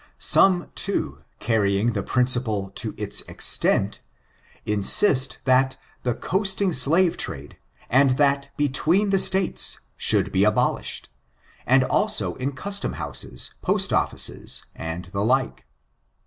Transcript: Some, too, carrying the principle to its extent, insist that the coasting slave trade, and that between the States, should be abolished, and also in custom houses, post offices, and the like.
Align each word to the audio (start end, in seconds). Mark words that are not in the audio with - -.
Some, 0.17 0.71
too, 0.73 1.19
carrying 1.37 1.93
the 1.93 2.01
principle 2.01 2.71
to 2.71 2.95
its 2.97 3.21
extent, 3.29 3.99
insist 4.65 5.37
that 5.43 5.77
the 6.01 6.15
coasting 6.15 6.73
slave 6.73 7.17
trade, 7.17 7.57
and 7.87 8.17
that 8.17 8.49
between 8.57 9.11
the 9.11 9.19
States, 9.19 9.79
should 9.95 10.31
be 10.31 10.43
abolished, 10.43 11.07
and 11.67 11.83
also 11.83 12.33
in 12.37 12.53
custom 12.53 12.93
houses, 12.93 13.53
post 13.61 13.93
offices, 13.93 14.63
and 14.75 15.05
the 15.13 15.23
like. 15.23 15.65